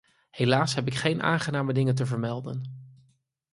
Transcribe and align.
Helaas 0.29 0.73
heb 0.75 0.87
ik 0.87 0.93
geen 0.95 1.21
aangename 1.21 1.73
dingen 1.73 1.95
te 1.95 2.05
vermelden. 2.05 2.63